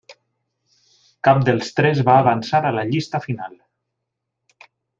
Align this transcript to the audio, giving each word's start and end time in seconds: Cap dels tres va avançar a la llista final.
Cap 1.27 1.41
dels 1.49 1.69
tres 1.81 2.01
va 2.09 2.17
avançar 2.23 2.63
a 2.65 2.73
la 2.79 2.87
llista 2.89 3.23
final. 3.27 3.55